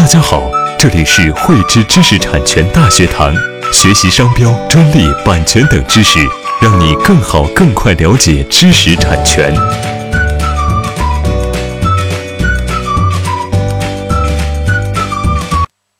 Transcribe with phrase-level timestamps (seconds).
[0.00, 3.34] 大家好，这里是汇知知识产权大学堂，
[3.70, 6.18] 学习商标、专利、版权等知识，
[6.62, 9.54] 让你更好、更快了解知识产权。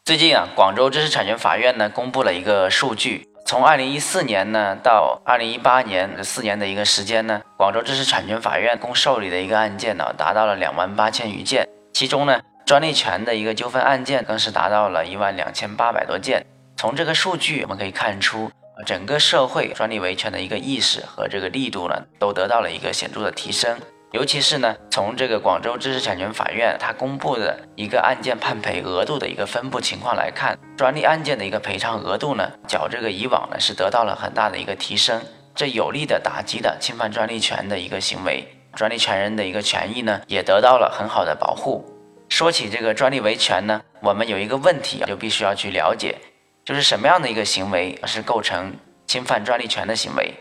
[0.06, 12.40] 最近啊，广州知识产权法院呢公布了一个数据，从二零一四年呢到二零一八年这四年的一个时间呢，广州知识产权法院共受理的一个案件呢达到了两万八千余件，其中呢。
[12.70, 16.46] 专利权的一个纠纷案件更是达到了一万两千八百多件。
[16.76, 18.48] 从这个数据我们可以看出，
[18.86, 23.76] 整个社会专利维权的一个意识和这个力度呢，都得到了一个显著的提升。
[24.12, 35.20] 尤其是呢，从这个广州知识产权法院它公布的一个案件判赔额度的一个分布情况来看，专利案件的一个赔偿额度呢，较这个以往呢是得到了很大的一个提升。
[35.56, 41.84] 这有力的打击了侵犯专利权的一个行为，专利权人的一个权益呢，也得到了很好的保护。
[42.30, 46.16] 说起这个专利维权呢，我们有一个问题啊就必须要去了解，
[46.64, 48.72] 就是什么样的一个行为是构成
[49.06, 50.32] 侵犯专利权的行为？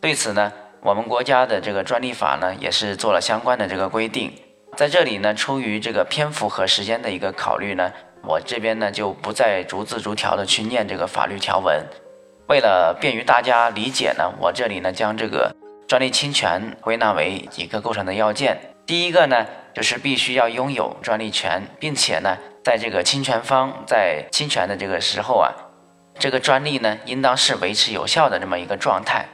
[0.00, 4.30] 对此呢，我们国家的这个专利法呢也是做了相关的这个规定。
[4.76, 7.90] 在这里呢，出于这个篇幅和时间的一个考虑呢，
[8.22, 11.82] 我这边呢就不再逐字逐条的去念这个法律条文。
[12.48, 15.54] 为了便于大家理解呢，我这里呢将这个
[15.86, 18.58] 专利侵权归纳为几个构成的要件。
[18.88, 19.46] 第一个呢。
[19.74, 25.54] 就是必须要拥有专利权，并且呢，在这个侵权方在侵权的这个时候啊，
[26.18, 29.26] 这个专利呢，应当是维持有效的这么一个状态。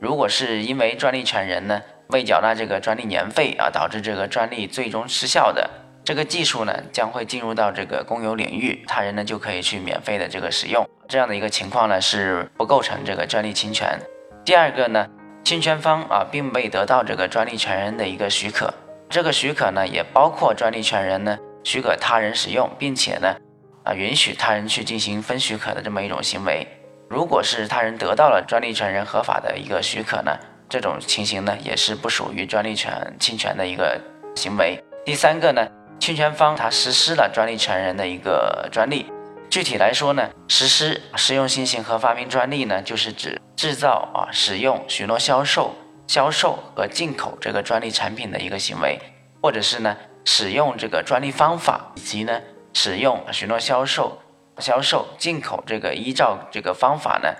[0.00, 5.70] 如果是因为专利权人呢未缴纳这个专利年费啊，导致这个专利最终失效的，
[6.02, 13.96] 这个技术呢将会进入到这个公有领域，他人呢就可以去免费的这个使用，这样的一个情况呢是不构成这个专利侵权。
[14.44, 15.06] 第二个呢，
[15.44, 18.74] 侵权方啊并未得到这个专利权人的一个许可。
[19.12, 23.36] 这个许可呢，也包括专利权人呢许可他人使用，并且呢，
[23.84, 26.66] 啊允许他人去进行分许可的这么一种行为。
[27.10, 30.34] 如果是他人得到了专利权人合法的一个许可呢，
[30.66, 34.00] 这种情形呢也是不属于专利权侵权的一个
[34.34, 34.82] 行为。
[35.04, 35.68] 第三个呢，
[36.00, 39.04] 侵权方他实施了专利权人的一个专利。
[39.50, 45.74] 具体来说呢，实施实用新型和发明专利呢，就是指制造啊、使用、许诺销售。
[46.12, 48.98] 销售和进口这个专利产品的一个行为，
[49.40, 49.96] 或者是呢
[50.26, 52.38] 使用这个专利方法，以及呢
[52.74, 54.18] 使用许诺销售、
[54.58, 57.30] 销售、进口这个依照这个方法呢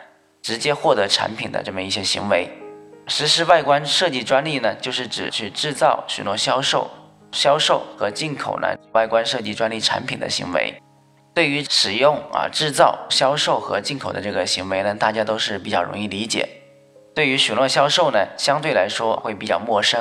[0.40, 2.48] 直接获得产品的这么一些行为。
[3.08, 6.90] 实施外观设计专利呢，就是指去制造、许诺销售、
[7.30, 10.72] 销售和进口呢外观设计专利产品的行为。
[11.34, 16.48] 对于使用啊制造、销售和进口的这个行为呢，大家都是比较容易理解。
[17.14, 20.00] 对于许诺销售呢，相对来说会比较陌生。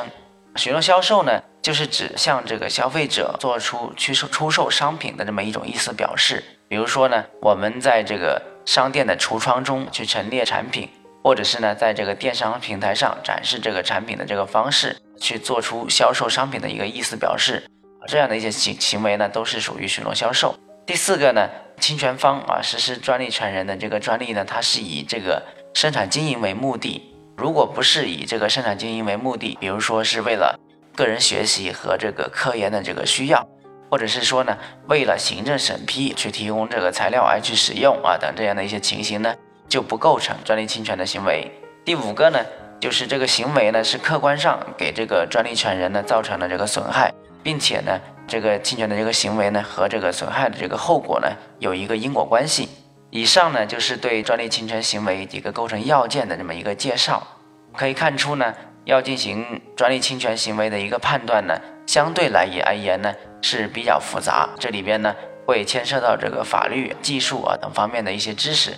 [0.55, 6.41] 许诺销售呢，就是指向这个消费者做出去售出售商品的这么一种意思表示。
[6.69, 10.89] 比如说呢，我们在这个商店的橱窗中去陈列产品，
[11.22, 17.61] 或者是呢，在这个电商平台上展示这个产品的这个方式，去做出销售商品的一个意思表示。
[18.07, 20.55] 这样的一些行行为呢，都是属于许诺销售。
[20.85, 21.49] 第四个呢，
[21.79, 25.43] 侵权方啊实施专利权人的这个专利呢，它是以这个。
[25.74, 27.02] 生产经营为目的，
[27.38, 30.59] 如果不是以这个生产经营为目的，比如说是为了
[30.96, 33.48] 个人学习和这个科研的这个需要，
[33.90, 39.34] 或者是说呢，为了行政审批去提供这个材料而去使用啊等这样的一些情形呢，
[39.68, 41.50] 就不构成专利侵权的行为。
[41.84, 42.40] 第五个呢，
[42.80, 47.12] 就是这个行为呢是客观上给这个专利权人呢造成了这个损害，
[47.42, 51.28] 并且呢，这个侵权的这个行为呢和这个损害的这个后果呢
[51.59, 52.70] 有一个因果关系。
[53.11, 57.27] 以上呢就是对专利侵权行为几个构成要件的这么一个介绍。
[57.73, 58.53] 可以看出呢，
[58.85, 64.49] 要进行专利侵权行为的一个判断呢，相对来也而言呢是比较复杂。
[64.57, 68.75] 这里边呢会牵涉到这个法律、技术啊等方面的一些知识，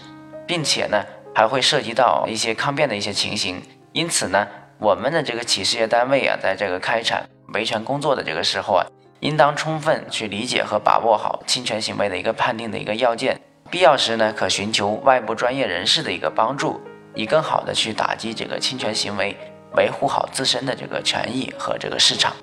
[0.47, 1.03] 并且呢
[1.35, 3.61] 还会涉及到一些抗辩的一些情形。
[3.91, 4.47] 因此呢，
[4.79, 8.85] 我们的这个企事业单位啊，在这个开展维权工作的这个时候啊，
[9.19, 13.39] 应当充分去理解和把握好侵权行为的一个判定的一个要件。
[13.73, 16.79] 必要时呢，可寻求外部专业人士的一个帮助，
[17.15, 19.35] 以更好的去打击这个侵权行为，
[19.75, 22.35] 维护好自身的这个权益和这个市场。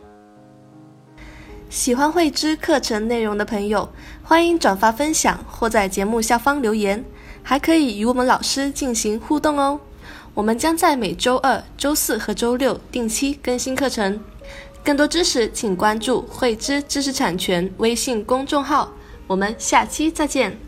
[1.69, 3.89] 喜欢慧知课程内容的朋友，
[4.25, 7.05] 欢迎转发分享或在节目下方留言，
[7.45, 9.79] 还可以与我们老师进行互动哦。
[10.35, 14.21] 我们将在每周二、周四和周六定期更新课程。
[14.83, 18.91] 更多知识，请关注慧知知识产权微信公众号。
[19.29, 20.59] 我们下期再见。